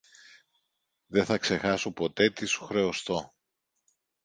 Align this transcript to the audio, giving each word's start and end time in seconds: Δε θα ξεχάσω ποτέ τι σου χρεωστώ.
Δε 1.07 1.23
θα 1.23 1.37
ξεχάσω 1.37 1.91
ποτέ 1.91 2.29
τι 2.29 2.45
σου 2.45 2.63
χρεωστώ. 2.63 3.33